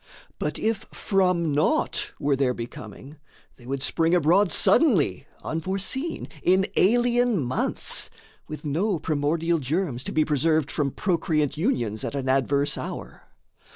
[0.39, 3.17] But if from naught Were their becoming,
[3.57, 8.09] they would spring abroad Suddenly, unforeseen, in alien months,
[8.47, 13.27] With no primordial germs, to be preserved From procreant unions at an adverse hour.